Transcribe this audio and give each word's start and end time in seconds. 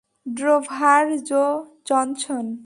Drover 0.25 1.05
Joe 1.29 1.45
Johnson? 1.85 2.45